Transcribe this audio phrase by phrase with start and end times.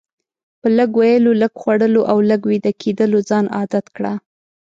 [0.59, 4.13] په لږ ویلو، لږ خوړلو او لږ ویده کیدلو ځان عادت کړه.